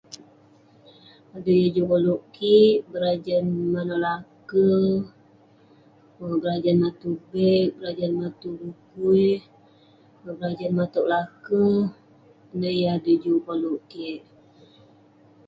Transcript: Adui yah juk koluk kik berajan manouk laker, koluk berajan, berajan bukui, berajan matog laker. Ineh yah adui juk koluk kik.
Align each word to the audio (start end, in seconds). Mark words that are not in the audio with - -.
Adui 1.35 1.57
yah 1.63 1.73
juk 1.75 1.87
koluk 1.91 2.21
kik 2.35 2.77
berajan 2.91 3.45
manouk 3.73 4.01
laker, 4.05 4.91
koluk 6.17 6.41
berajan, 6.43 6.77
berajan 7.79 8.11
bukui, 8.61 9.25
berajan 10.23 10.71
matog 10.77 11.07
laker. 11.13 11.73
Ineh 12.53 12.75
yah 12.81 12.93
adui 12.97 13.15
juk 13.23 13.41
koluk 13.47 13.79
kik. 13.91 14.21